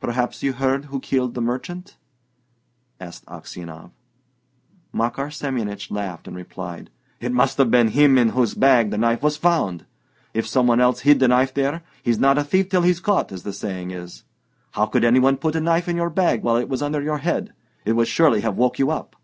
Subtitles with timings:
[0.00, 1.98] "Perhaps you heard who killed the merchant?"
[2.98, 3.90] asked Aksionov.
[4.94, 6.88] Makar Semyonich laughed, and replied:
[7.20, 9.84] "It must have been him in whose bag the knife was found!
[10.32, 13.30] If some one else hid the knife there, 'He's not a thief till he's caught,'
[13.30, 14.24] as the saying is.
[14.70, 17.18] How could any one put a knife into your bag while it was under your
[17.18, 17.52] head?
[17.84, 19.16] It would surely have woke you up."